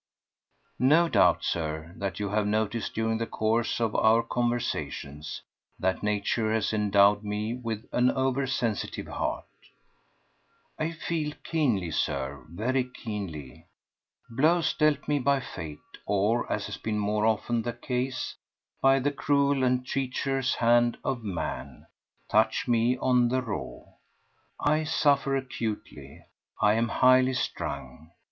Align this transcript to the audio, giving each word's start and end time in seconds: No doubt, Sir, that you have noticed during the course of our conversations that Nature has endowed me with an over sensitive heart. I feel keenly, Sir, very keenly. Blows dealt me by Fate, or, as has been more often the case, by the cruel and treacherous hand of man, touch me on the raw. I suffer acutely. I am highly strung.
No 0.79 1.07
doubt, 1.07 1.43
Sir, 1.43 1.93
that 1.97 2.19
you 2.19 2.29
have 2.29 2.47
noticed 2.47 2.95
during 2.95 3.19
the 3.19 3.27
course 3.27 3.79
of 3.79 3.93
our 3.95 4.23
conversations 4.23 5.43
that 5.77 6.01
Nature 6.01 6.51
has 6.53 6.73
endowed 6.73 7.23
me 7.23 7.53
with 7.53 7.87
an 7.93 8.09
over 8.09 8.47
sensitive 8.47 9.05
heart. 9.05 9.45
I 10.79 10.89
feel 10.89 11.33
keenly, 11.43 11.91
Sir, 11.91 12.43
very 12.49 12.83
keenly. 12.85 13.67
Blows 14.27 14.73
dealt 14.73 15.07
me 15.07 15.19
by 15.19 15.39
Fate, 15.39 15.77
or, 16.07 16.51
as 16.51 16.65
has 16.65 16.77
been 16.77 16.97
more 16.97 17.27
often 17.27 17.61
the 17.61 17.71
case, 17.73 18.35
by 18.81 18.97
the 18.97 19.11
cruel 19.11 19.63
and 19.63 19.85
treacherous 19.85 20.55
hand 20.55 20.97
of 21.05 21.23
man, 21.23 21.85
touch 22.27 22.67
me 22.67 22.97
on 22.97 23.27
the 23.29 23.43
raw. 23.43 23.81
I 24.59 24.83
suffer 24.83 25.35
acutely. 25.35 26.25
I 26.59 26.73
am 26.73 26.87
highly 26.87 27.33
strung. 27.33 28.09